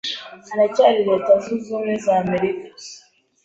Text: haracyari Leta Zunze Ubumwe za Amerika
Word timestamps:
haracyari 0.49 1.07
Leta 1.09 1.31
Zunze 1.41 1.65
Ubumwe 1.71 1.93
za 2.03 2.13
Amerika 2.23 2.65